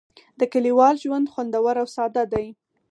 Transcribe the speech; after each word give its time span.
د 0.39 0.41
کلیوال 0.53 0.95
ژوند 1.03 1.31
خوندور 1.33 1.75
او 1.81 1.87
ساده 1.95 2.23
دی. 2.33 2.47